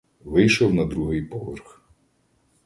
[0.23, 1.81] Вийшов на другий поверх.